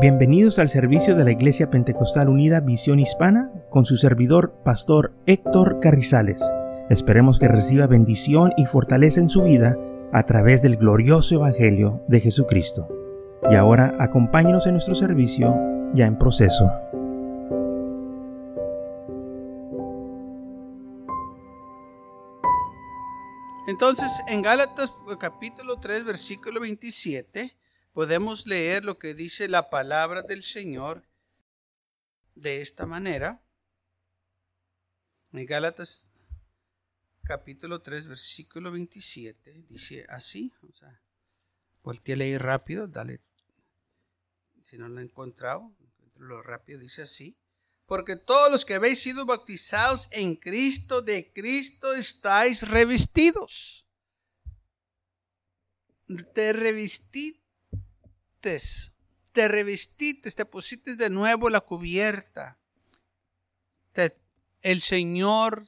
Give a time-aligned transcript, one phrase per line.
[0.00, 5.80] Bienvenidos al servicio de la Iglesia Pentecostal Unida Visión Hispana con su servidor, Pastor Héctor
[5.80, 6.40] Carrizales.
[6.88, 9.76] Esperemos que reciba bendición y fortaleza en su vida
[10.12, 12.86] a través del glorioso Evangelio de Jesucristo.
[13.50, 15.52] Y ahora acompáñenos en nuestro servicio
[15.94, 16.70] ya en proceso.
[23.66, 27.50] Entonces, en Gálatas capítulo 3, versículo 27,
[27.98, 31.04] podemos leer lo que dice la palabra del Señor
[32.36, 33.42] de esta manera.
[35.32, 36.12] En Gálatas
[37.24, 41.02] capítulo 3, versículo 27, dice así, o sea,
[42.12, 43.20] a leer rápido, dale,
[44.62, 45.76] si no lo he encontrado,
[46.18, 47.36] lo rápido, dice así,
[47.84, 53.88] porque todos los que habéis sido bautizados en Cristo, de Cristo estáis revestidos.
[56.32, 56.52] Te
[58.40, 62.58] te revestiste, te pusiste de nuevo la cubierta.
[64.62, 65.66] el Señor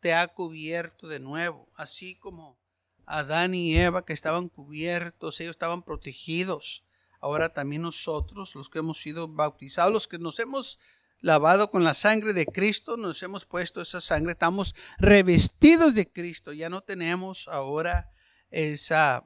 [0.00, 2.58] te ha cubierto de nuevo, así como
[3.06, 6.84] Adán y Eva que estaban cubiertos, ellos estaban protegidos.
[7.20, 10.78] Ahora también nosotros, los que hemos sido bautizados, los que nos hemos
[11.20, 16.52] lavado con la sangre de Cristo, nos hemos puesto esa sangre, estamos revestidos de Cristo,
[16.52, 18.12] ya no tenemos ahora
[18.50, 19.24] esa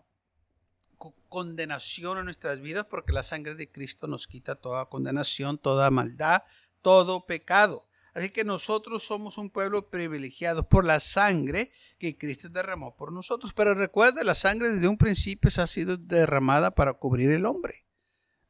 [1.30, 6.42] condenación en nuestras vidas porque la sangre de Cristo nos quita toda condenación, toda maldad,
[6.82, 7.86] todo pecado.
[8.12, 13.52] Así que nosotros somos un pueblo privilegiado por la sangre que Cristo derramó por nosotros.
[13.54, 17.86] Pero recuerde, la sangre desde un principio ha sido derramada para cubrir el hombre.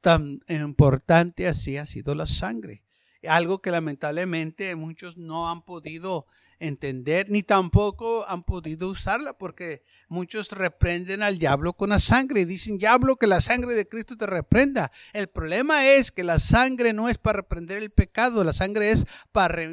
[0.00, 2.84] Tan importante así ha sido la sangre.
[3.28, 6.26] Algo que lamentablemente muchos no han podido
[6.60, 12.44] entender, ni tampoco han podido usarla, porque muchos reprenden al diablo con la sangre y
[12.44, 14.92] dicen, diablo, que la sangre de Cristo te reprenda.
[15.14, 19.06] El problema es que la sangre no es para reprender el pecado, la sangre es
[19.32, 19.66] para,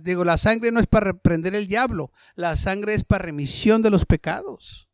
[0.00, 3.90] digo, la sangre no es para reprender el diablo, la sangre es para remisión de
[3.90, 4.88] los pecados.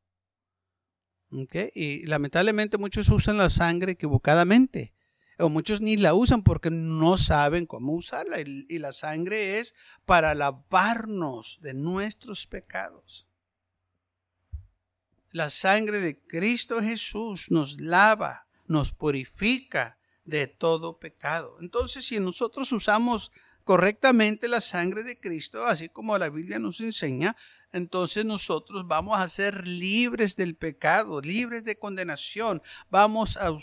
[1.75, 4.93] Y lamentablemente muchos usan la sangre equivocadamente
[5.41, 8.41] o muchos ni la usan porque no saben cómo usarla.
[8.41, 9.75] Y, la sangre es
[10.05, 13.27] para lavarnos de nuestros pecados.
[15.33, 21.57] La sangre de Cristo Jesús nos lava, nos purifica de todo pecado.
[21.61, 23.31] Entonces, si nosotros usamos
[23.65, 27.37] correctamente la sangre de Cristo, así como la Biblia nos enseña,
[27.73, 32.61] entonces nosotros vamos a ser libres del pecado, libres de condenación.
[32.91, 33.57] Vamos a,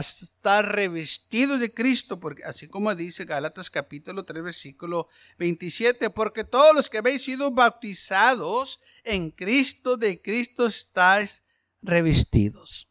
[0.00, 6.74] estar revestidos de Cristo, porque así como dice Gálatas capítulo 3, versículo 27, porque todos
[6.74, 11.44] los que habéis sido bautizados en Cristo, de Cristo estáis
[11.80, 12.88] revestidos.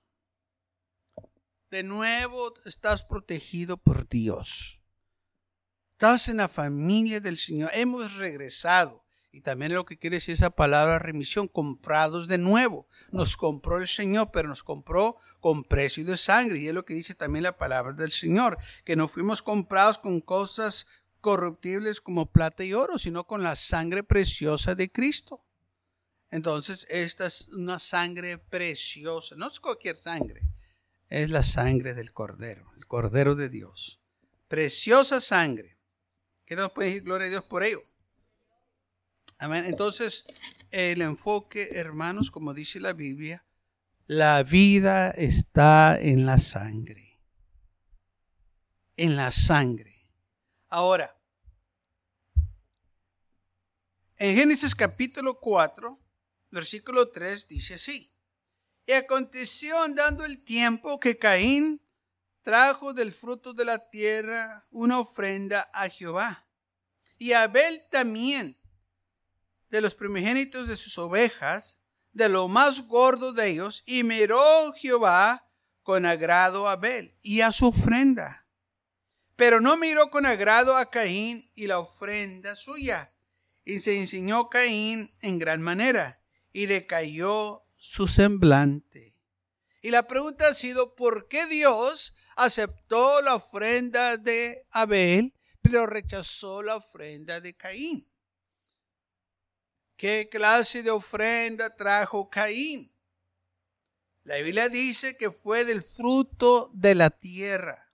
[1.70, 4.80] De nuevo estás protegido por Dios.
[5.92, 7.72] Estás en la familia del Señor.
[7.74, 9.07] Hemos regresado.
[9.38, 12.88] Y también lo que quiere decir esa palabra remisión, comprados de nuevo.
[13.12, 16.58] Nos compró el Señor, pero nos compró con precio de sangre.
[16.58, 20.22] Y es lo que dice también la palabra del Señor, que no fuimos comprados con
[20.22, 20.88] cosas
[21.22, 25.46] corruptibles como plata y oro, sino con la sangre preciosa de Cristo.
[26.32, 30.42] Entonces, esta es una sangre preciosa, no es cualquier sangre,
[31.10, 34.02] es la sangre del Cordero, el Cordero de Dios.
[34.48, 35.78] Preciosa sangre.
[36.44, 37.84] ¿Qué nos puede decir gloria a Dios por ello?
[39.40, 39.66] Amén.
[39.66, 40.26] Entonces,
[40.72, 43.46] el enfoque, hermanos, como dice la Biblia,
[44.08, 47.20] la vida está en la sangre.
[48.96, 50.10] En la sangre.
[50.70, 51.16] Ahora,
[54.18, 56.00] en Génesis capítulo 4,
[56.50, 58.12] versículo 3 dice así.
[58.88, 61.80] Y aconteció andando el tiempo que Caín
[62.42, 66.48] trajo del fruto de la tierra una ofrenda a Jehová.
[67.20, 68.57] Y Abel también
[69.70, 71.80] de los primogénitos de sus ovejas,
[72.14, 75.48] de lo más gordo de ellos, y miró Jehová
[75.84, 78.48] con agrado a Abel y a su ofrenda.
[79.36, 83.14] Pero no miró con agrado a Caín y la ofrenda suya.
[83.64, 86.22] Y se enseñó Caín en gran manera,
[86.52, 89.16] y decayó su semblante.
[89.82, 96.64] Y la pregunta ha sido, ¿por qué Dios aceptó la ofrenda de Abel, pero rechazó
[96.64, 98.10] la ofrenda de Caín?
[99.98, 102.96] ¿Qué clase de ofrenda trajo Caín?
[104.24, 107.88] La Biblia dice que fue del fruto de la tierra.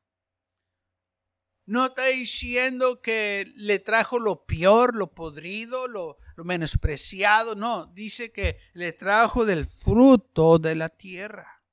[1.66, 7.56] No está diciendo que le trajo lo peor, lo podrido, lo, menospreciado.
[7.56, 11.64] No, dice que le trajo del fruto de la tierra.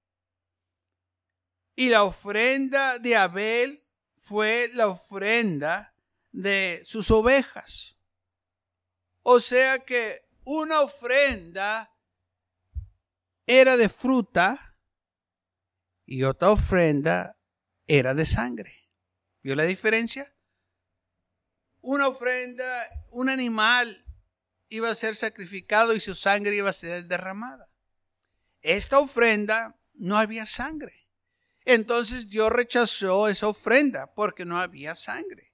[1.74, 3.82] Y la ofrenda de Abel
[4.16, 5.92] fue la ofrenda
[6.30, 7.96] de sus ovejas.
[9.22, 11.94] O sea que una ofrenda
[13.46, 14.76] era de fruta
[16.06, 17.38] y otra ofrenda
[17.86, 18.90] era de sangre.
[19.42, 20.32] ¿Vio la diferencia?
[21.80, 24.04] Una ofrenda, un animal
[24.68, 27.70] iba a ser sacrificado y su sangre iba a ser derramada.
[28.60, 31.08] Esta ofrenda no había sangre.
[31.64, 35.49] Entonces Dios rechazó esa ofrenda porque no había sangre.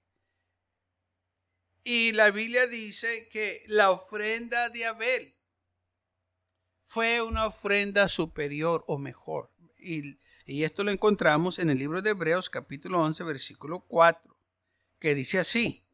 [1.89, 5.39] Y la Biblia dice que la ofrenda de Abel
[6.83, 9.53] fue una ofrenda superior o mejor.
[9.77, 14.37] Y, esto lo encontramos en el libro de Hebreos capítulo 11 versículo 4,
[14.99, 15.87] que dice así,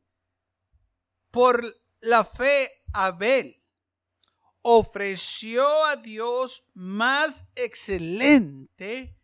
[1.29, 1.63] por
[1.99, 3.63] la fe Abel
[4.63, 9.15] ofreció a Dios más excelente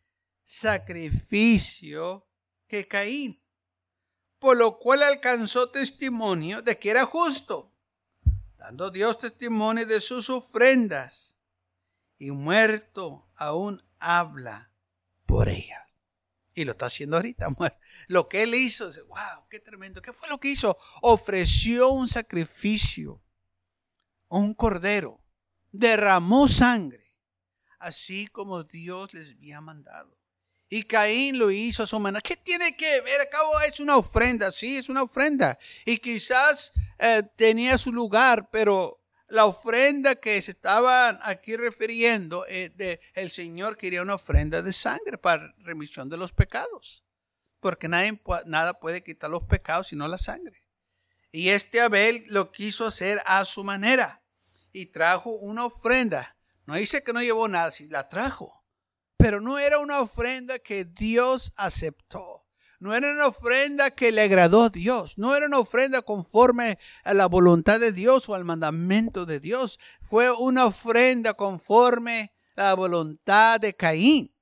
[0.43, 2.29] sacrificio
[2.67, 3.43] que Caín,
[4.39, 7.73] por lo cual alcanzó testimonio de que era justo,
[8.57, 11.35] dando Dios testimonio de sus ofrendas,
[12.17, 14.73] y muerto aún habla
[15.25, 15.99] por ellas.
[16.53, 17.47] Y lo está haciendo ahorita.
[18.07, 20.01] Lo que él hizo, wow, qué tremendo.
[20.01, 20.75] ¿Qué fue lo que hizo?
[21.01, 23.23] Ofreció un sacrificio,
[24.27, 25.23] un cordero,
[25.71, 27.15] derramó sangre,
[27.77, 30.18] así como Dios les había mandado.
[30.69, 32.21] Y Caín lo hizo a su manera.
[32.21, 33.19] ¿Qué tiene que ver?
[33.21, 35.57] Acabo es una ofrenda, sí, es una ofrenda.
[35.83, 42.69] Y quizás eh, tenía su lugar, pero la ofrenda que se estaban aquí refiriendo, eh,
[42.75, 47.03] de, el Señor quería una ofrenda de sangre para remisión de los pecados.
[47.59, 50.63] Porque nadie, nada puede quitar los pecados sino la sangre.
[51.31, 54.21] Y este Abel lo quiso hacer a su manera.
[54.71, 56.35] Y trajo una ofrenda.
[56.67, 58.58] No dice que no llevó nada, si la trajo
[59.19, 62.47] pero no era una ofrenda que Dios aceptó.
[62.79, 65.17] No era una ofrenda que le agradó a Dios.
[65.17, 69.77] No era una ofrenda conforme a la voluntad de Dios o al mandamiento de Dios.
[70.01, 74.33] Fue una ofrenda conforme a la voluntad de Caín.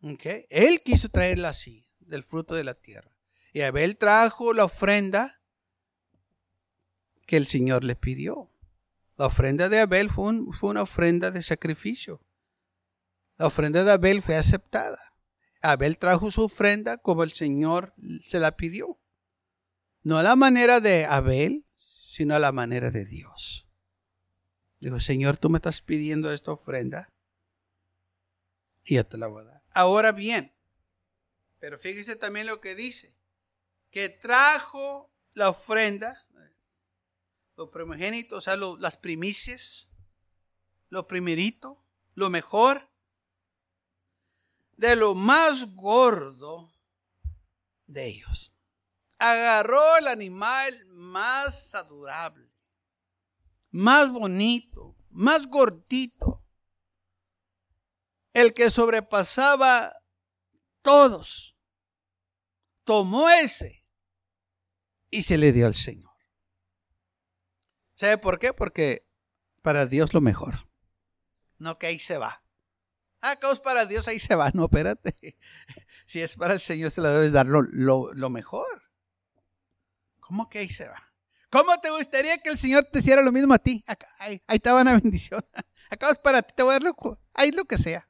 [0.00, 0.46] Okay.
[0.48, 3.14] Él quiso traerla así, del fruto de la tierra.
[3.52, 5.42] Y Abel trajo la ofrenda
[7.26, 8.50] que el Señor le pidió.
[9.18, 12.25] La ofrenda de Abel fue, fue una ofrenda de sacrificio.
[13.38, 14.98] La ofrenda de Abel fue aceptada.
[15.60, 18.98] Abel trajo su ofrenda como el Señor se la pidió.
[20.02, 23.66] No a la manera de Abel, sino a la manera de Dios.
[24.80, 27.12] Dijo, Señor, tú me estás pidiendo esta ofrenda
[28.84, 29.62] y yo te la voy a dar.
[29.72, 30.54] Ahora bien,
[31.58, 33.18] pero fíjese también lo que dice,
[33.90, 36.26] que trajo la ofrenda,
[37.56, 39.96] los primogénitos, o sea, las primicias,
[40.88, 41.84] lo primerito,
[42.14, 42.80] lo mejor,
[44.76, 46.72] de lo más gordo
[47.86, 48.54] de ellos.
[49.18, 52.52] Agarró el animal más adorable,
[53.70, 56.44] más bonito, más gordito,
[58.34, 59.94] el que sobrepasaba
[60.82, 61.56] todos.
[62.84, 63.84] Tomó ese
[65.10, 66.14] y se le dio al Señor.
[67.94, 68.52] ¿Sabe por qué?
[68.52, 69.08] Porque
[69.62, 70.68] para Dios lo mejor.
[71.58, 72.45] No que ahí se va.
[73.20, 74.50] Ah, es para Dios, ahí se va.
[74.54, 75.14] No, espérate.
[76.08, 78.84] Si es para el Señor, se lo debes dar lo, mejor.
[80.20, 81.12] ¿Cómo que ahí se va?
[81.50, 83.84] ¿Cómo te gustaría que el Señor te hiciera lo mismo a ti?
[84.20, 85.44] ahí, ahí te una bendición.
[85.90, 86.94] Acá es para ti, te voy a dar lo,
[87.34, 88.08] ahí lo que sea.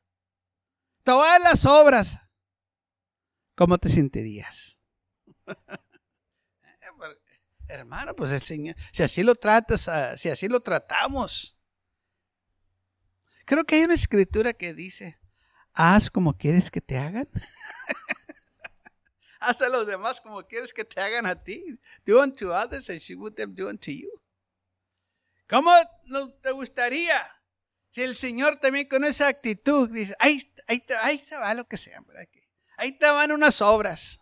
[1.04, 2.18] Todas las obras.
[3.54, 4.78] ¿Cómo te sentirías?
[7.68, 11.55] Hermano, pues el Señor, si así lo tratas, ah, si así lo tratamos,
[13.46, 15.20] Creo que hay una escritura que dice,
[15.72, 17.28] haz como quieres que te hagan.
[19.40, 21.80] haz a los demás como quieres que te hagan a ti.
[22.04, 24.10] Do unto others as you would them do unto you.
[25.48, 25.70] ¿Cómo
[26.42, 27.22] te gustaría
[27.92, 31.76] si el Señor también con esa actitud dice, ahí, ahí, ahí se va lo que
[31.76, 32.02] sea,
[32.78, 34.18] ahí te van unas obras?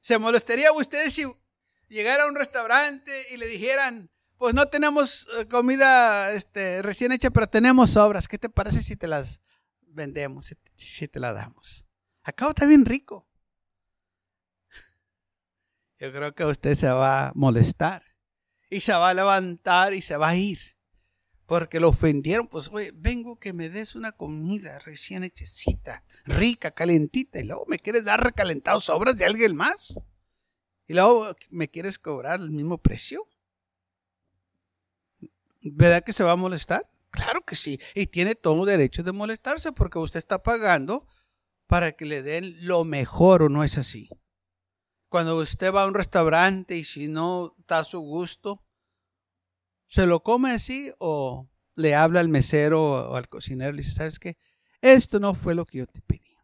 [0.00, 1.30] ¿Se molestaría a ustedes si
[1.88, 4.10] llegara a un restaurante y le dijeran,
[4.42, 8.26] pues no tenemos eh, comida este, recién hecha, pero tenemos sobras.
[8.26, 9.40] ¿Qué te parece si te las
[9.82, 11.86] vendemos, si te, las damos?
[12.24, 13.24] Acá está bien rico.
[15.96, 18.02] Yo creo que usted se va a molestar
[18.68, 20.58] y se va a levantar y se va a ir.
[21.46, 27.38] Porque lo ofendieron, pues, oye, vengo que me des una comida recién hechecita, rica, calentita,
[27.38, 29.94] y luego me quieres dar recalentados sobras de alguien más.
[30.88, 33.24] Y luego me quieres cobrar el mismo precio.
[35.64, 36.88] ¿Verdad que se va a molestar?
[37.10, 37.80] Claro que sí.
[37.94, 41.06] Y tiene todo derecho de molestarse porque usted está pagando
[41.66, 44.08] para que le den lo mejor o no es así.
[45.08, 48.64] Cuando usted va a un restaurante y si no está a su gusto,
[49.88, 53.94] ¿se lo come así o le habla al mesero o al cocinero y le dice,
[53.94, 54.38] ¿sabes qué?
[54.80, 56.36] Esto no fue lo que yo te pedí.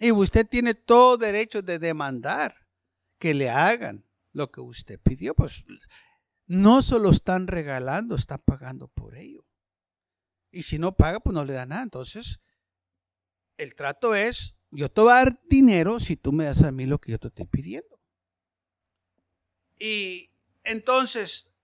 [0.00, 2.54] Y usted tiene todo derecho de demandar
[3.18, 5.34] que le hagan lo que usted pidió.
[5.34, 5.64] Pues
[6.48, 9.46] no se lo están regalando, está pagando por ello.
[10.50, 11.82] Y si no paga, pues no le da nada.
[11.82, 12.40] Entonces,
[13.58, 16.86] el trato es, yo te voy a dar dinero si tú me das a mí
[16.86, 18.00] lo que yo te estoy pidiendo.
[19.78, 20.30] Y
[20.64, 21.54] entonces,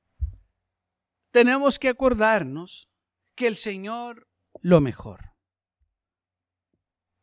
[1.30, 2.90] tenemos que acordarnos
[3.34, 4.28] que el Señor
[4.60, 5.32] lo mejor.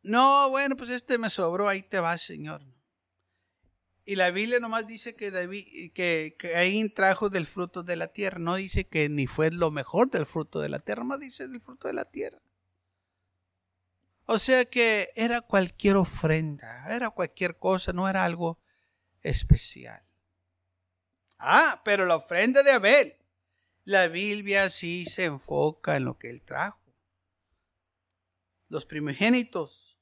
[0.02, 2.60] No, bueno, pues este me sobró, ahí te va, Señor.
[4.04, 8.38] Y la Biblia nomás dice que David, que, Caín trajo del fruto de la tierra.
[8.38, 11.60] No dice que ni fue lo mejor del fruto de la tierra, más dice del
[11.60, 12.42] fruto de la tierra.
[14.26, 18.58] O sea que era cualquier ofrenda, era cualquier cosa, no era algo
[19.20, 20.02] especial.
[21.38, 23.16] Ah, pero la ofrenda de Abel,
[23.84, 26.80] la Biblia sí se enfoca en lo que él trajo.
[28.68, 29.98] Los primogénitos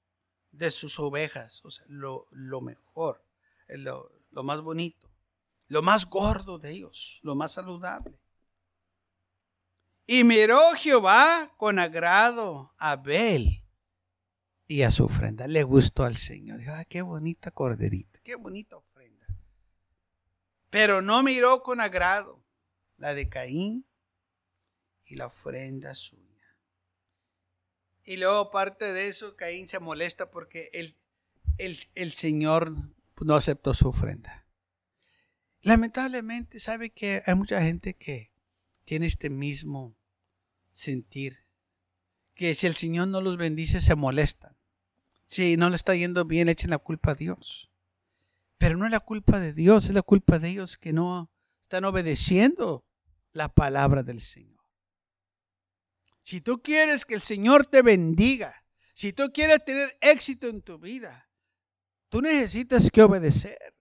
[0.52, 3.29] de sus ovejas, o sea, lo, lo mejor
[3.78, 4.10] lo,
[4.42, 5.10] más bonito,
[5.68, 8.18] lo más gordo de ellos, lo más saludable.
[10.06, 13.64] Y miró Jehová con agrado a Abel
[14.66, 15.46] y a su ofrenda.
[15.46, 16.58] Le gustó al Señor.
[16.58, 19.26] Dijo, ah, qué bonita corderita, qué bonita ofrenda.
[20.68, 22.44] Pero no miró con agrado
[22.96, 23.86] la de Caín
[25.04, 26.20] y la ofrenda suya.
[28.02, 30.94] Y luego, aparte de eso, Caín se molesta porque el,
[31.58, 32.74] el, el Señor
[33.20, 34.46] no aceptó su ofrenda.
[35.62, 38.32] Lamentablemente, sabe que hay mucha gente que
[38.84, 39.96] tiene este mismo
[40.72, 41.46] sentir,
[42.34, 44.56] que si el Señor no los bendice, se molestan.
[45.26, 47.70] Si no le está yendo bien, echen la culpa a Dios.
[48.58, 51.84] Pero no es la culpa de Dios, es la culpa de ellos que no están
[51.84, 52.84] obedeciendo
[53.32, 54.60] la palabra del Señor.
[56.22, 60.78] Si tú quieres que el Señor te bendiga, si tú quieres tener éxito en tu
[60.78, 61.29] vida,
[62.10, 63.74] Tú necesitas que obedecer.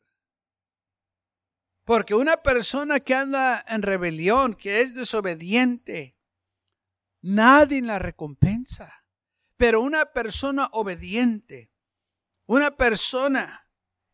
[1.84, 6.16] Porque una persona que anda en rebelión, que es desobediente,
[7.22, 9.04] nadie la recompensa.
[9.58, 11.72] Pero una persona obediente,
[12.46, 13.68] una persona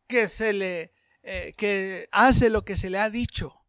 [0.08, 3.66] que se le eh, que hace lo que se le ha dicho,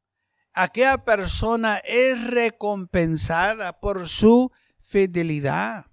[0.54, 5.86] aquella persona es recompensada por su fidelidad.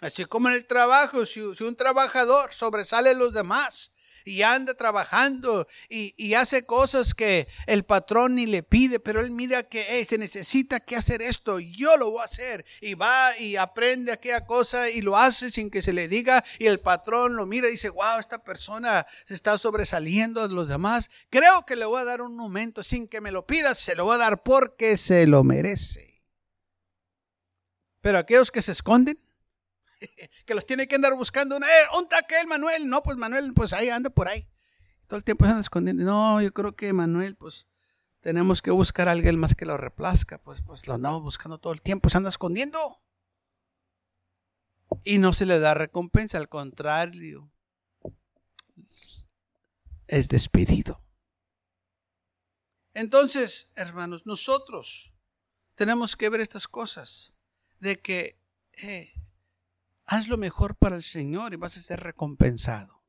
[0.00, 3.92] Así como en el trabajo, si, un trabajador sobresale a los demás
[4.24, 9.62] y anda trabajando y, hace cosas que el patrón ni le pide, pero él mira
[9.62, 12.64] que se necesita que hacer esto, yo lo voy a hacer.
[12.80, 16.66] Y va y aprende aquella cosa y lo hace sin que se le diga y
[16.66, 21.10] el patrón lo mira y dice, wow, esta persona se está sobresaliendo de los demás.
[21.28, 24.06] Creo que le voy a dar un momento sin que me lo pida, se lo
[24.06, 26.22] voy a dar porque se lo merece.
[28.00, 29.18] Pero aquellos que se esconden,
[30.46, 31.56] que los tiene que andar buscando.
[31.56, 31.60] Eh,
[31.92, 32.16] ¿Dónde
[32.46, 32.88] Manuel?
[32.88, 34.48] No, pues Manuel, pues ahí anda por ahí.
[35.06, 36.04] Todo el tiempo se anda escondiendo.
[36.04, 37.68] No, yo creo que Manuel, pues
[38.20, 40.38] tenemos que buscar a alguien más que lo replazca.
[40.42, 43.00] Pues, pues lo andamos buscando todo el tiempo, se anda escondiendo.
[45.04, 47.52] Y no se le da recompensa, al contrario,
[50.08, 51.00] es despedido.
[52.92, 55.14] Entonces, hermanos, nosotros
[55.76, 57.34] tenemos que ver estas cosas
[57.78, 58.40] de que
[58.72, 59.12] eh,
[60.12, 63.04] Haz lo mejor para el Señor y vas a ser recompensado.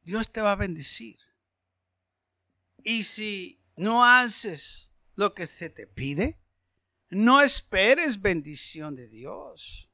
[0.00, 1.18] Dios te va a bendecir.
[2.82, 6.40] Y si no haces lo que se te pide,
[7.10, 9.90] no esperes bendición de Dios.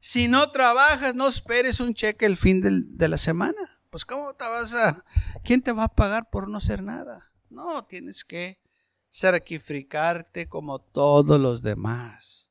[0.00, 3.80] Si no trabajas, no esperes un cheque el fin de la semana.
[3.90, 5.04] Pues ¿cómo te vas a...
[5.44, 7.32] ¿Quién te va a pagar por no hacer nada?
[7.48, 8.60] No, tienes que
[9.08, 12.41] sacrificarte como todos los demás.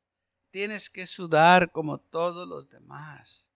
[0.51, 3.51] Tienes que sudar como todos los demás.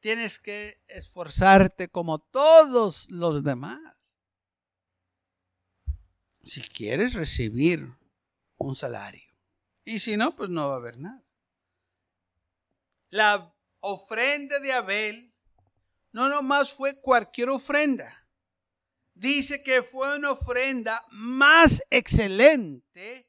[0.00, 4.16] Tienes que esforzarte como todos los demás.
[6.42, 7.94] Si quieres recibir
[8.56, 9.28] un salario.
[9.84, 11.22] Y si no, pues no va a haber nada.
[13.10, 15.34] La ofrenda de Abel
[16.12, 18.26] no nomás fue cualquier ofrenda.
[19.14, 23.28] Dice que fue una ofrenda más excelente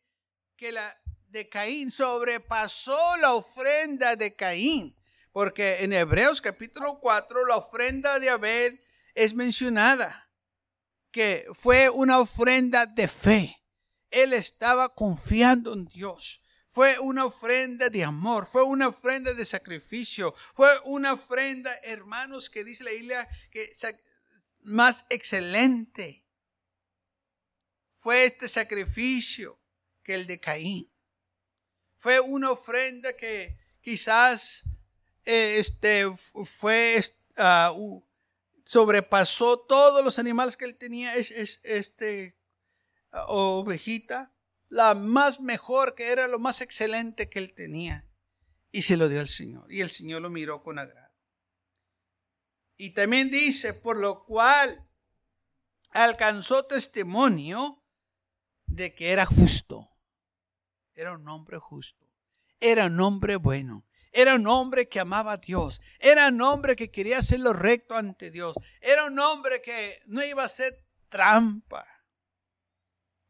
[0.55, 4.95] que la de Caín sobrepasó la ofrenda de Caín.
[5.31, 8.83] Porque en Hebreos capítulo 4 la ofrenda de Abel
[9.13, 10.29] es mencionada,
[11.11, 13.63] que fue una ofrenda de fe.
[14.09, 16.43] Él estaba confiando en Dios.
[16.67, 22.63] Fue una ofrenda de amor, fue una ofrenda de sacrificio, fue una ofrenda, hermanos, que
[22.63, 23.71] dice la Biblia que
[24.61, 26.25] más excelente.
[27.91, 29.59] Fue este sacrificio
[30.03, 30.88] que el de Caín.
[31.99, 34.63] Fue una ofrenda que quizás
[35.25, 37.03] eh, este, fue,
[37.75, 38.01] uh,
[38.63, 41.13] sobrepasó todos los animales que él tenía.
[41.17, 42.39] Es, este,
[43.27, 44.33] ovejita,
[44.69, 48.07] la más mejor, que era lo más excelente que él tenía.
[48.71, 49.69] Y se lo dio al Señor.
[49.69, 51.13] Y el Señor lo miró con agrado.
[52.77, 54.87] Y también dice, por lo cual
[55.89, 57.83] alcanzó testimonio
[58.67, 59.88] de que era justo.
[60.99, 62.05] Era un hombre justo.
[62.59, 63.85] Era un hombre bueno.
[64.11, 65.79] Era un hombre que amaba a Dios.
[65.99, 68.55] Era un hombre que quería hacer lo recto ante Dios.
[68.81, 70.73] Era un hombre que no iba a hacer
[71.07, 71.87] trampa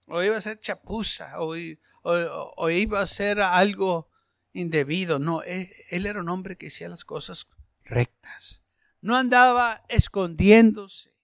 [0.10, 4.10] o iba a ser chapuza, o, iba a ser algo
[4.54, 5.20] indebido.
[5.20, 7.48] No, él, él, era un hombre que hacía las cosas
[7.84, 8.64] rectas.
[9.02, 11.16] No andaba escondiéndose,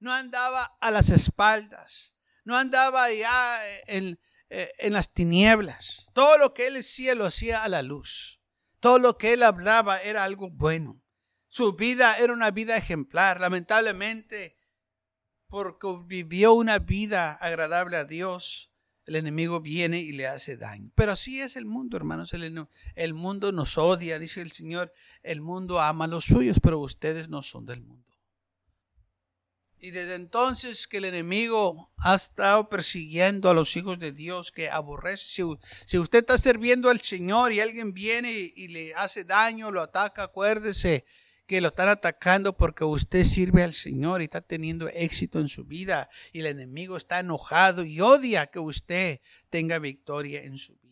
[0.00, 4.18] no andaba a las espaldas, no andaba ya en,
[4.50, 6.10] en las tinieblas.
[6.12, 8.40] Todo lo que él hacía lo hacía a la luz.
[8.80, 11.02] Todo lo que él hablaba era algo bueno.
[11.48, 13.40] Su vida era una vida ejemplar.
[13.40, 14.56] Lamentablemente,
[15.48, 18.72] porque vivió una vida agradable a Dios,
[19.06, 20.90] el enemigo viene y le hace daño.
[20.94, 22.32] Pero así es el mundo, hermanos.
[22.34, 24.92] El, mundo nos odia, dice el Señor.
[25.22, 28.03] El mundo ama a los suyos, pero ustedes no son del mundo.
[29.84, 34.70] Y desde entonces que el enemigo ha estado persiguiendo a los hijos de Dios que
[34.70, 35.44] aborrece.
[35.84, 40.22] Si, usted está sirviendo al Señor y alguien viene y le hace daño, lo ataca,
[40.22, 41.04] acuérdese
[41.46, 45.66] que lo están atacando porque usted sirve al Señor y está teniendo éxito en su
[45.66, 50.83] vida y el enemigo está enojado y odia que usted tenga victoria en su vida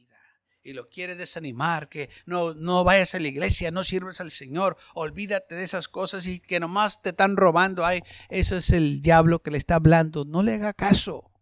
[0.62, 4.76] y lo quiere desanimar, que no, no vayas a la iglesia, no sirves al Señor,
[4.94, 7.84] olvídate de esas cosas y que nomás te están robando.
[7.84, 10.24] Ay, eso es el diablo que le está hablando.
[10.24, 11.32] No le haga caso.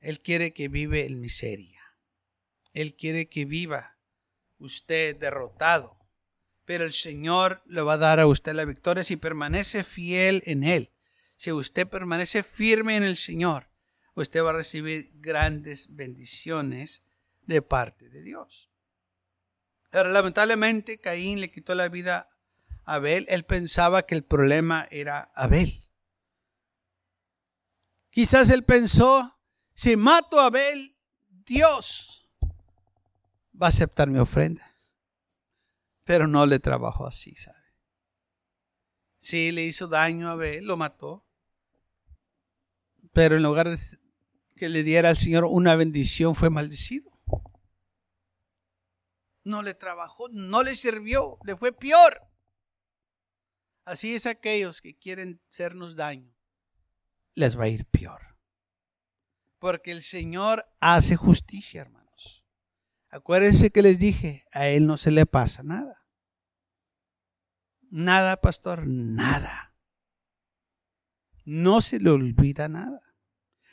[0.00, 1.80] Él quiere que vive en miseria.
[2.72, 3.98] Él quiere que viva
[4.58, 5.98] usted derrotado
[6.68, 10.64] pero el Señor le va a dar a usted la victoria si permanece fiel en
[10.64, 10.92] Él.
[11.38, 13.70] Si usted permanece firme en el Señor,
[14.14, 17.07] usted va a recibir grandes bendiciones
[17.48, 18.70] de parte de Dios.
[19.90, 22.28] Pero lamentablemente Caín le quitó la vida
[22.84, 23.26] a Abel.
[23.28, 25.82] Él pensaba que el problema era Abel.
[28.10, 29.40] Quizás él pensó,
[29.74, 30.96] si mato a Abel,
[31.28, 32.28] Dios
[33.60, 34.68] va a aceptar mi ofrenda
[36.08, 37.58] pero no le trabajó así, ¿sabe?
[39.18, 41.28] Sí, le hizo daño a Abel, lo mató,
[43.12, 43.78] pero en lugar de
[44.56, 47.07] que le diera al Señor una bendición, fue maldecido.
[49.44, 52.22] No le trabajó, no le sirvió, le fue peor.
[53.84, 56.36] Así es aquellos que quieren hacernos daño,
[57.34, 58.36] les va a ir peor.
[59.58, 62.44] Porque el Señor hace justicia, hermanos.
[63.10, 66.06] Acuérdense que les dije, a Él no se le pasa nada.
[67.90, 69.74] Nada, pastor, nada.
[71.44, 73.00] No se le olvida nada.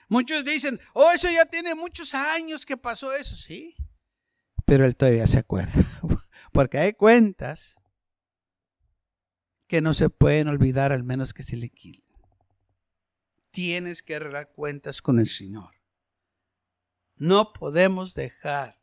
[0.08, 3.76] Muchos dicen, oh, eso ya tiene muchos años que pasó eso, sí.
[4.66, 5.74] Pero él todavía se acuerda.
[6.52, 7.76] Porque hay cuentas
[9.68, 12.04] que no se pueden olvidar al menos que se le quiten.
[13.52, 15.74] Tienes que arreglar cuentas con el Señor.
[17.16, 18.82] No podemos dejar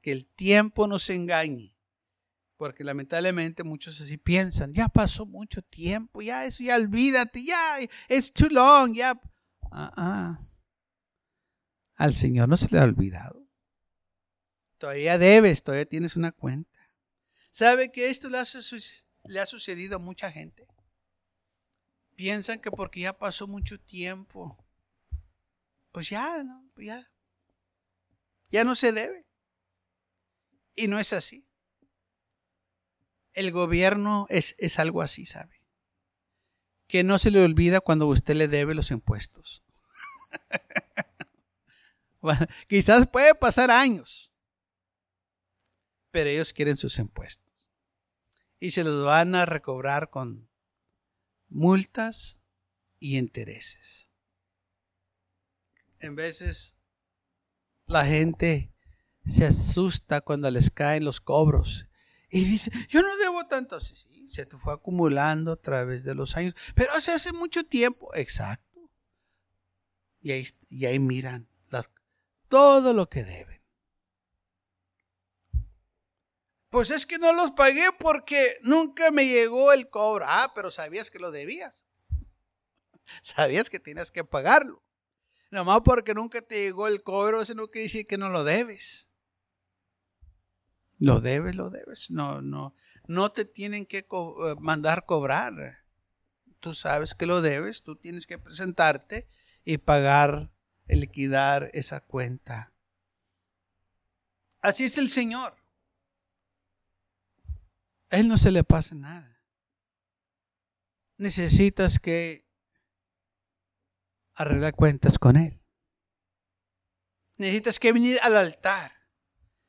[0.00, 1.72] que el tiempo nos engañe
[2.62, 8.32] porque lamentablemente muchos así piensan, ya pasó mucho tiempo, ya eso, ya olvídate, ya, it's
[8.32, 9.20] too long, ya.
[9.72, 10.38] Ah, ah.
[11.96, 13.41] Al Señor no se le ha olvidado.
[14.82, 16.90] Todavía debes, todavía tienes una cuenta.
[17.50, 20.66] ¿Sabe que esto le ha, sucedido a mucha gente?
[22.16, 24.58] Piensan que porque ya pasó mucho tiempo,
[25.92, 26.68] pues ya, ¿no?
[26.74, 27.08] Pues ya,
[28.50, 29.24] ya no se debe.
[30.74, 31.48] Y no es así.
[33.34, 35.62] El gobierno es, es algo así, ¿sabe?
[36.88, 39.62] Que no se le olvida cuando usted le debe los impuestos.
[42.68, 44.21] quizás puede pasar años,
[46.12, 47.68] pero ellos quieren sus impuestos.
[48.60, 50.48] Y se los van a recobrar con
[51.48, 52.40] multas
[53.00, 54.12] y intereses.
[55.98, 56.80] En veces
[57.86, 58.72] la gente
[59.26, 61.86] se asusta cuando les caen los cobros
[62.30, 63.80] y dice, yo no debo tanto.
[63.80, 66.54] Sí, sí, se te fue acumulando a través de los años.
[66.74, 68.14] Pero hace, hace mucho tiempo.
[68.14, 68.80] Exacto.
[70.20, 71.48] Y ahí, y ahí miran
[72.52, 73.61] todo lo que deben.
[76.72, 80.24] Pues es que no los pagué porque nunca me llegó el cobro.
[80.26, 81.84] Ah, pero sabías que lo debías.
[83.22, 84.82] Sabías que tienes que pagarlo.
[85.50, 89.10] Nomás porque nunca te llegó el cobro, eso no quiere decir que no lo debes.
[90.98, 92.10] Lo debes, lo debes.
[92.10, 92.74] No, no,
[93.06, 95.84] no te tienen que eh, mandar cobrar.
[96.58, 99.28] Tú sabes que lo debes, tú tienes que presentarte
[99.62, 100.50] y pagar,
[100.86, 102.72] liquidar esa cuenta.
[104.62, 105.61] Así es el Señor.
[108.12, 109.42] Él no se le pasa nada.
[111.16, 112.46] Necesitas que
[114.34, 115.62] arreglar cuentas con Él.
[117.38, 118.92] Necesitas que venir al altar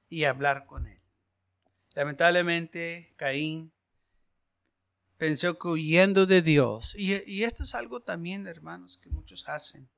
[0.10, 1.02] y hablar con Él.
[1.94, 3.74] Lamentablemente, Caín
[5.16, 9.90] pensó que huyendo de Dios, y, y, esto es algo también, hermanos, que muchos hacen,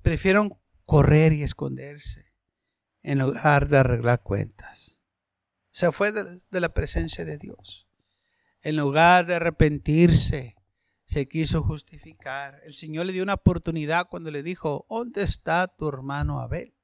[0.00, 0.50] prefieren
[0.86, 2.32] correr y esconderse
[3.02, 4.93] en lugar de arreglar cuentas.
[5.74, 7.88] Se fue de, la presencia de Dios.
[8.62, 10.54] En lugar de arrepentirse,
[11.04, 12.60] se quiso justificar.
[12.62, 16.76] El Señor le dio una oportunidad cuando le dijo, ¿dónde está tu hermano Abel?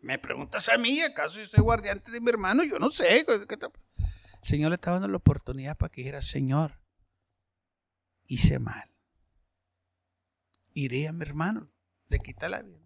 [0.00, 2.64] me preguntas a mí, ¿acaso yo soy guardiante de mi hermano?
[2.64, 3.20] Yo no sé.
[3.20, 3.28] El
[4.42, 6.80] Señor le estaba dando la oportunidad para que dijera, Señor,
[8.26, 8.90] hice mal.
[10.74, 11.70] Iré a mi hermano,
[12.08, 12.80] le quita la vida.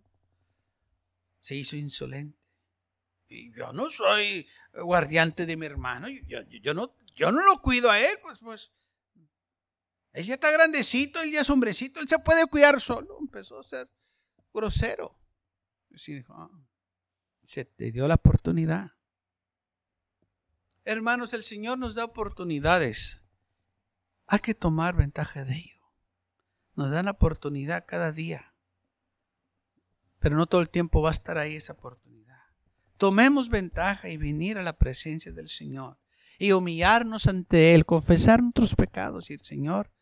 [1.40, 2.35] Se hizo insolente.
[3.28, 6.08] Y yo no soy guardiante de mi hermano.
[6.08, 8.72] yo no yo no lo cuido a él, pues, pues.
[10.12, 13.18] Él ya está grandecito, él ya es hombrecito, él se puede cuidar solo.
[13.18, 13.90] Empezó a ser
[14.52, 15.18] grosero.
[15.90, 16.50] Y dijo, ah,
[17.42, 18.92] se te dio la oportunidad.
[20.84, 23.22] Hermanos, el Señor nos da oportunidades.
[24.26, 25.82] Hay que tomar ventaja de ello.
[26.74, 28.54] Nos dan oportunidad cada día.
[30.18, 32.25] Pero no todo el tiempo va a estar ahí esa oportunidad.
[32.96, 35.98] Tomemos ventaja y venir a la presencia del Señor
[36.38, 39.92] y humillarnos ante Él, confesar nuestros pecados y el Señor,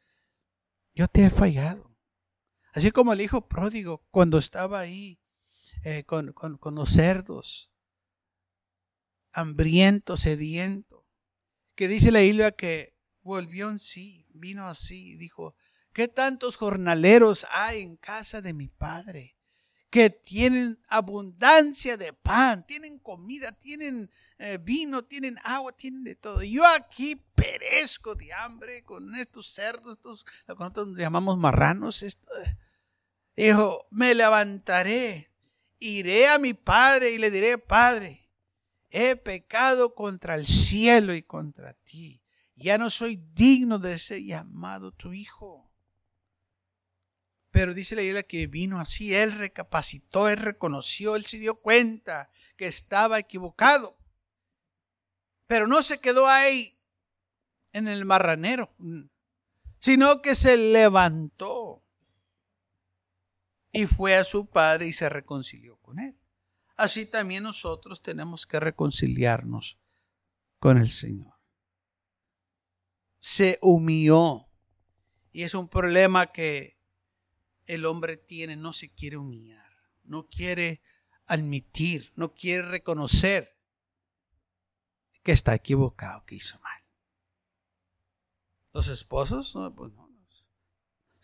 [0.95, 1.97] yo te he fallado.
[2.73, 5.21] Así como el hijo pródigo cuando estaba ahí
[5.85, 6.35] eh, con,
[6.73, 7.73] los cerdos,
[9.33, 11.07] hambriento, sediento,
[11.75, 15.55] que dice la Biblia que volvió en sí, vino así, dijo,
[15.93, 19.34] ¿qué tantos jornaleros hay en casa de mi padre?
[19.95, 26.43] Que tienen abundancia de pan, tienen comida, tienen eh, vino, tienen agua, tienen de todo.
[26.43, 32.03] Yo aquí perezco de hambre con estos cerdos, estos, nosotros llamamos marranos.
[32.03, 32.27] Esto.
[33.37, 35.31] Dijo, me levantaré,
[35.79, 38.29] iré a mi padre y le diré, Padre,
[38.91, 42.21] he pecado contra el cielo y contra ti.
[42.57, 45.73] Ya no soy digno de ser llamado tu hijo.
[47.55, 52.29] Pero dice la Biblia que vino así, él recapacitó, él reconoció, él se dio cuenta
[52.57, 53.97] que estaba equivocado.
[55.47, 56.77] Pero no se quedó ahí
[57.73, 58.75] en el marranero,
[59.79, 61.85] sino que se levantó
[63.71, 66.19] y fue a su padre y se reconcilió con él.
[66.75, 69.79] Así también nosotros tenemos que reconciliarnos
[70.59, 71.39] con el Señor.
[73.21, 74.49] Se humilló.
[75.31, 76.74] Y es un problema que
[77.67, 79.71] el hombre tiene, no se quiere humillar,
[80.03, 80.83] no quiere
[81.27, 83.57] admitir, no quiere reconocer
[85.23, 86.83] que está equivocado, que hizo mal.
[88.73, 90.05] Los esposos, no, pues no.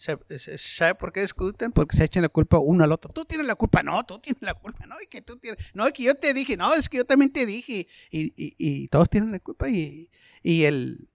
[0.01, 1.73] ¿Sabe por qué discuten?
[1.73, 3.13] Porque se echan la culpa uno al otro.
[3.13, 5.87] Tú tienes la culpa, no, tú tienes la culpa, no, y que tú tienes, no,
[5.87, 9.31] es que yo te dije, no, es que yo también te dije, y, todos tienen
[9.33, 10.09] la culpa y,
[10.43, 11.11] el,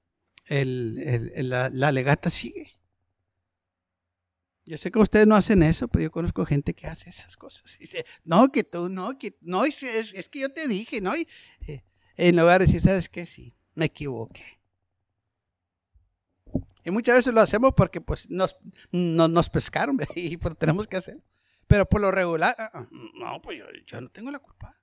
[0.47, 2.74] la, la legata sigue.
[4.65, 7.78] Yo sé que ustedes no hacen eso, pero yo conozco gente que hace esas cosas.
[7.80, 9.80] dice, no, que tú, no, que no, es,
[10.32, 11.15] que yo te dije, ¿no?
[11.15, 11.28] Y,
[11.67, 11.84] eh,
[12.17, 13.28] en lugar de decir, ¿sabes qué?
[13.28, 14.43] Sí, me equivoqué.
[16.84, 18.56] Y muchas veces lo hacemos porque pues nos,
[18.91, 21.23] nos pescaron y pues, tenemos que hacer.
[21.67, 24.73] Pero por lo regular, ah, ah, no, pues yo, yo no tengo la culpa.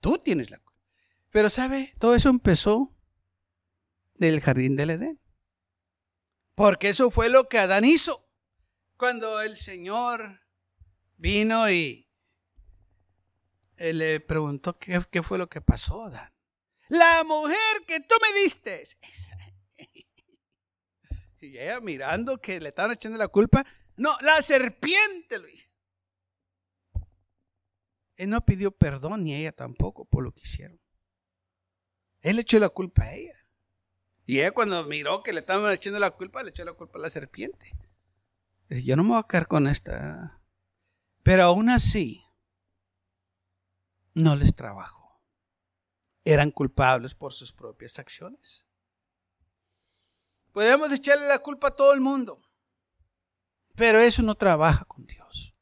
[0.00, 0.80] Tú tienes la culpa.
[1.30, 1.94] Pero ¿sabe?
[1.98, 2.94] Todo eso empezó
[4.14, 5.20] del jardín del Edén.
[6.54, 8.21] Porque eso fue lo que Adán hizo
[9.02, 10.46] cuando el Señor
[11.16, 12.08] vino y
[13.76, 16.32] le preguntó qué, fue lo que pasó, Dan.
[16.88, 18.84] La mujer que tú me diste.
[21.40, 23.66] Y ella mirando que le estaban echando la culpa.
[23.96, 25.48] No, la serpiente lo
[28.14, 30.80] Él no pidió perdón ni ella tampoco por lo que hicieron.
[32.20, 33.48] Él echó la culpa a ella.
[34.26, 37.02] Y ella cuando miró que le estaban echando la culpa, le echó la culpa a
[37.02, 37.74] la serpiente.
[38.68, 40.40] Yo no me voy a quedar con esta.
[41.22, 42.24] Pero aún así,
[44.14, 45.00] no les trabajo.
[46.24, 48.68] eran culpables por sus propias acciones.
[50.52, 52.38] Podemos echarle la culpa a todo el mundo,
[53.74, 55.54] pero eso no trabaja con Dios.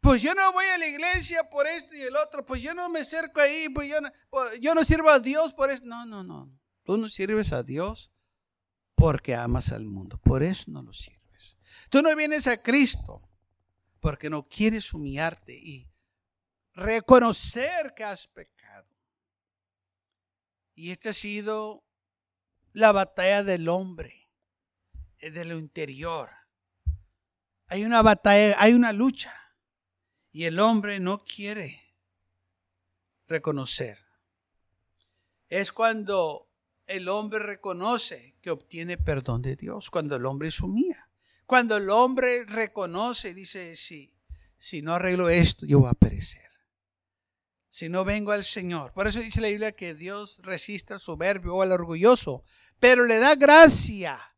[0.00, 2.88] Pues yo no voy a la iglesia por esto y el otro, pues yo no
[2.88, 5.84] me acerco ahí, pues yo no, pues yo no sirvo a Dios por eso.
[5.86, 6.50] No, no, no.
[6.82, 8.10] Tú no sirves a Dios
[8.96, 11.21] porque amas al mundo, por eso no lo sirves.
[11.92, 13.20] Tú no vienes a Cristo
[14.00, 15.86] porque no quieres humillarte y
[16.72, 18.88] reconocer que has pecado.
[20.74, 21.84] Y esta ha sido
[22.72, 24.30] la batalla del hombre,
[25.18, 26.30] eh, de lo interior.
[27.66, 29.34] Hay una batalla, hay una lucha.
[30.30, 31.94] Y el hombre no quiere
[33.28, 33.98] reconocer.
[35.50, 36.48] Es cuando
[36.86, 41.11] el hombre reconoce que obtiene perdón de Dios, cuando el hombre humilla.
[41.46, 44.12] Cuando el hombre reconoce y dice, sí,
[44.58, 46.50] si no arreglo esto, yo voy a perecer.
[47.68, 48.92] Si no vengo al Señor.
[48.92, 52.44] Por eso dice la Biblia que Dios resiste al soberbio o al orgulloso,
[52.78, 54.34] pero le da gracia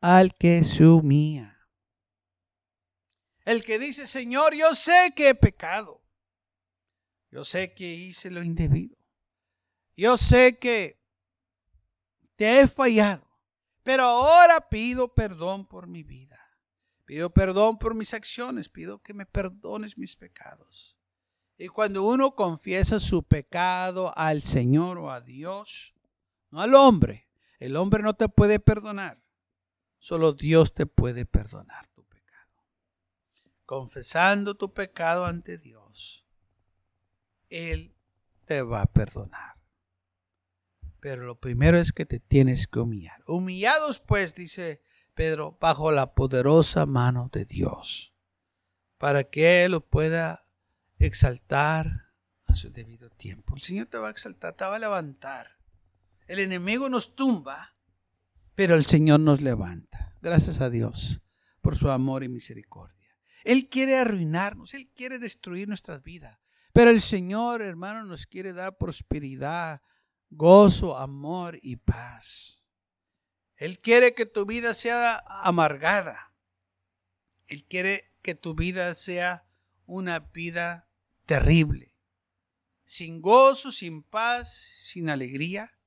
[0.00, 1.58] al que se humilla.
[3.44, 6.02] El que dice, Señor, yo sé que he pecado.
[7.30, 8.96] Yo sé que hice lo indebido.
[9.96, 10.98] Yo sé que
[12.36, 13.27] te he fallado.
[13.88, 16.38] Pero ahora pido perdón por mi vida.
[17.06, 18.68] Pido perdón por mis acciones.
[18.68, 20.98] Pido que me perdones mis pecados.
[21.56, 25.94] Y cuando uno confiesa su pecado al Señor o a Dios,
[26.50, 29.22] no al hombre, el hombre no te puede perdonar.
[29.96, 32.66] Solo Dios te puede perdonar tu pecado.
[33.64, 36.26] Confesando tu pecado ante Dios,
[37.48, 37.96] Él
[38.44, 39.57] te va a perdonar.
[41.00, 43.20] Pero lo primero es que te tienes que humillar.
[43.26, 44.82] Humillados pues, dice
[45.14, 48.14] Pedro, bajo la poderosa mano de Dios,
[48.98, 50.42] para que Él lo pueda
[50.98, 52.12] exaltar
[52.46, 53.54] a su debido tiempo.
[53.54, 55.58] El Señor te va a exaltar, te va a levantar
[56.28, 57.74] el enemigo nos tumba,
[58.54, 60.14] pero el Señor nos levanta.
[60.20, 61.22] Gracias a Dios
[61.62, 63.16] por su amor y misericordia.
[63.44, 66.38] Él quiere arruinarnos, Él quiere destruir nuestras vidas.
[66.74, 69.80] Pero el Señor, hermano, nos quiere dar prosperidad,
[70.30, 72.62] gozo, amor y paz.
[73.56, 76.32] Él quiere que tu vida sea amargada.
[77.46, 79.46] Él quiere que tu vida sea
[79.86, 80.88] una vida
[81.24, 81.96] terrible,
[82.84, 84.52] sin gozo, sin paz,
[84.84, 85.78] sin alegría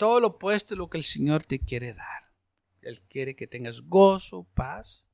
[0.00, 2.32] todo lo opuesto de lo que el Señor te quiere dar.
[2.80, 5.04] Él quiere que tengas gozo, paz.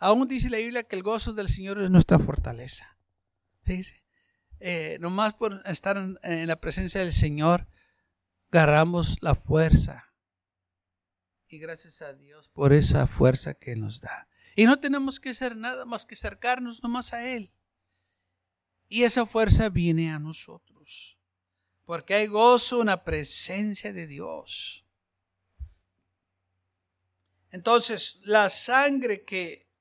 [0.00, 2.98] Aún dice la Biblia que el gozo del Señor es nuestra fortaleza.
[3.64, 3.80] ¿Sí?
[4.60, 7.68] Eh, nomás por estar en, la presencia del Señor,
[8.50, 10.12] agarramos la fuerza.
[11.48, 14.28] Y gracias a Dios por esa fuerza que nos da.
[14.56, 17.54] Y no tenemos que hacer nada más que acercarnos nomás a Él.
[18.88, 21.18] Y esa fuerza viene a nosotros
[21.88, 24.84] porque hay gozo en la presencia de Dios.
[27.50, 29.72] Entonces, la sangre que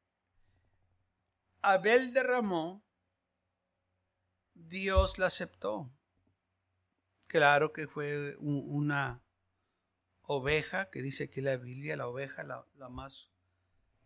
[1.62, 2.87] Abel derramó,
[4.68, 5.92] Dios la aceptó.
[7.28, 9.24] Claro que fue una
[10.22, 13.30] oveja, que dice que la Biblia, la oveja, la más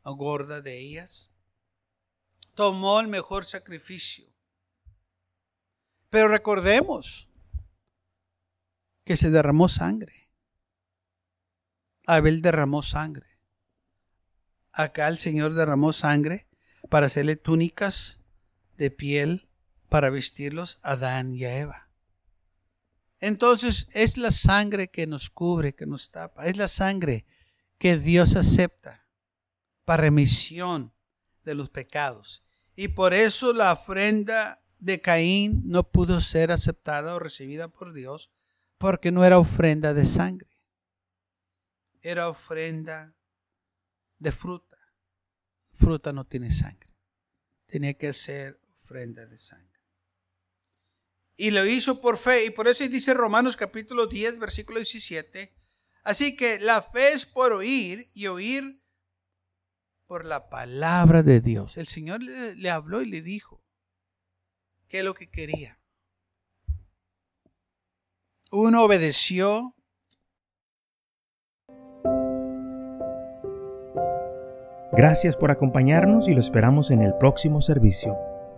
[0.03, 1.31] gorda de ellas,
[2.55, 4.27] tomó el mejor sacrificio.
[6.09, 7.31] Pero recordemos,
[9.03, 10.29] que se derramó sangre.
[12.07, 13.27] Abel derramó sangre.
[14.71, 16.47] Acá el Señor derramó sangre
[16.89, 18.21] para hacerle túnicas
[18.77, 19.50] de piel
[19.91, 21.89] para vestirlos a Adán y a Eva.
[23.19, 26.45] Entonces es la sangre que nos cubre, que nos tapa.
[26.45, 27.25] Es la sangre
[27.77, 29.05] que Dios acepta
[29.83, 30.93] para remisión
[31.43, 32.41] de los pecados.
[32.73, 38.31] Y por eso la ofrenda de Caín no pudo ser aceptada o recibida por Dios,
[38.77, 40.57] porque no era ofrenda de sangre,
[42.01, 43.13] era ofrenda
[44.19, 44.77] de fruta.
[45.73, 46.95] Fruta no tiene sangre,
[47.65, 49.70] tenía que ser ofrenda de sangre.
[51.41, 55.51] Y lo hizo por fe, y por eso dice Romanos capítulo 10, versículo 17.
[56.03, 58.83] Así que la fe es por oír y oír
[60.05, 61.77] por la palabra de Dios.
[61.77, 63.63] El Señor le, habló y le dijo
[64.87, 65.81] qué es lo que quería
[68.51, 69.73] uno obedeció.
[74.91, 78.30] Gracias por acompañarnos y lo esperamos en el próximo servicio.